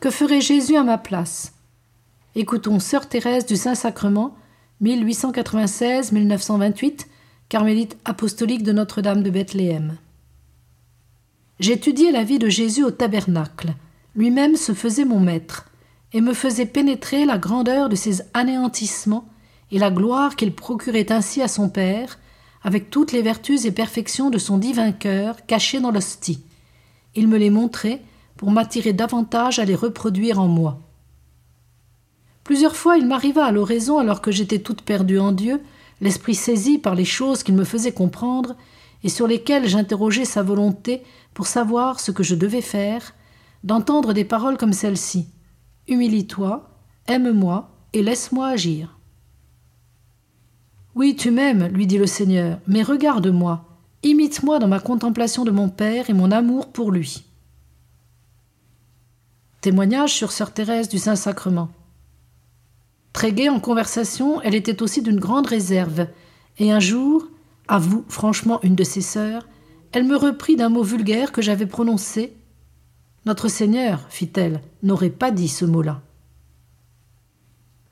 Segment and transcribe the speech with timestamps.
[0.00, 1.54] Que ferait Jésus à ma place?
[2.34, 4.36] Écoutons Sœur Thérèse du Saint-Sacrement,
[4.82, 7.06] 1896-1928,
[7.48, 9.96] carmélite apostolique de Notre-Dame de Bethléem.
[11.60, 13.72] J'étudiais la vie de Jésus au tabernacle.
[14.14, 15.64] Lui-même se faisait mon maître
[16.12, 19.26] et me faisait pénétrer la grandeur de ses anéantissements
[19.70, 22.18] et la gloire qu'il procurait ainsi à son Père,
[22.62, 26.44] avec toutes les vertus et perfections de son divin cœur cachées dans l'hostie.
[27.14, 28.02] Il me les montrait
[28.36, 30.80] pour m'attirer davantage à les reproduire en moi.
[32.44, 35.62] Plusieurs fois il m'arriva à l'oraison, alors que j'étais toute perdue en Dieu,
[36.00, 38.56] l'esprit saisi par les choses qu'il me faisait comprendre,
[39.02, 41.02] et sur lesquelles j'interrogeais sa volonté
[41.34, 43.14] pour savoir ce que je devais faire,
[43.64, 45.28] d'entendre des paroles comme celle-ci.
[45.88, 46.68] Humilie-toi,
[47.06, 48.98] aime-moi et laisse-moi agir.
[50.94, 53.64] Oui, tu m'aimes, lui dit le Seigneur, mais regarde-moi,
[54.02, 57.24] imite-moi dans ma contemplation de mon Père et mon amour pour lui.
[59.66, 61.70] Témoignage sur Sœur Thérèse du Saint-Sacrement.
[63.12, 66.06] Très gaie en conversation, elle était aussi d'une grande réserve,
[66.60, 67.26] et un jour,
[67.66, 69.48] avoue franchement une de ses sœurs,
[69.90, 72.36] elle me reprit d'un mot vulgaire que j'avais prononcé.
[73.24, 76.00] Notre Seigneur, fit-elle, n'aurait pas dit ce mot-là.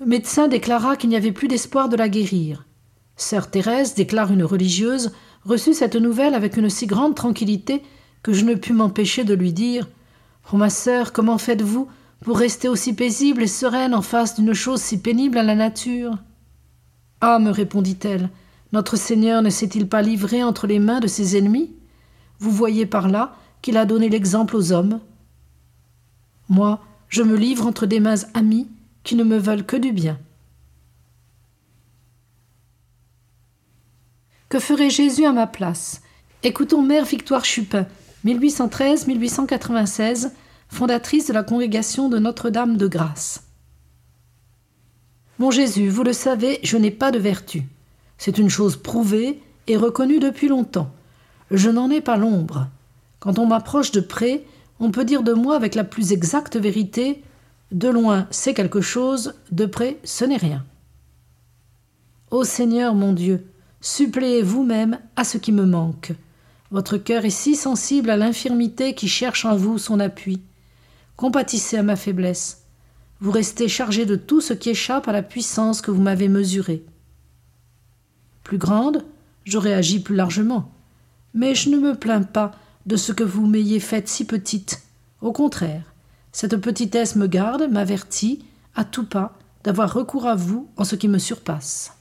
[0.00, 2.66] Le médecin déclara qu'il n'y avait plus d'espoir de la guérir.
[3.14, 5.12] Sœur Thérèse, déclare une religieuse,
[5.44, 7.84] reçut cette nouvelle avec une si grande tranquillité
[8.24, 9.86] que je ne pus m'empêcher de lui dire
[10.52, 11.88] Oh ma sœur, comment faites-vous
[12.22, 16.18] pour rester aussi paisible et sereine en face d'une chose si pénible à la nature?
[17.20, 18.30] Ah, me répondit-elle,
[18.72, 21.72] notre Seigneur ne s'est-il pas livré entre les mains de ses ennemis?
[22.38, 25.00] Vous voyez par là qu'il a donné l'exemple aux hommes.
[26.48, 28.68] Moi, je me livre entre des mains amies
[29.04, 30.18] qui ne me veulent que du bien.
[34.48, 36.02] Que ferait Jésus à ma place?
[36.42, 37.86] Écoutons Mère Victoire Chupin,
[38.24, 40.30] 1813-1896,
[40.68, 43.44] fondatrice de la congrégation de Notre-Dame de Grâce.
[45.38, 47.62] Mon Jésus, vous le savez, je n'ai pas de vertu.
[48.18, 50.90] C'est une chose prouvée et reconnue depuis longtemps.
[51.50, 52.68] Je n'en ai pas l'ombre.
[53.18, 54.44] Quand on m'approche de près,
[54.78, 57.22] on peut dire de moi avec la plus exacte vérité
[57.72, 60.64] de loin c'est quelque chose, de près ce n'est rien.
[62.30, 63.46] Ô Seigneur mon Dieu,
[63.80, 66.12] suppléez vous-même à ce qui me manque.
[66.70, 70.40] Votre cœur est si sensible à l'infirmité qui cherche en vous son appui.
[71.16, 72.64] Compatissez à ma faiblesse.
[73.20, 76.84] Vous restez chargé de tout ce qui échappe à la puissance que vous m'avez mesurée.
[78.44, 79.04] Plus grande,
[79.44, 80.70] j'aurais agi plus largement.
[81.34, 82.52] Mais je ne me plains pas
[82.86, 84.82] de ce que vous m'ayez faite si petite.
[85.20, 85.92] Au contraire,
[86.32, 88.44] cette petitesse me garde, m'avertit,
[88.74, 91.92] à tout pas, d'avoir recours à vous en ce qui me surpasse.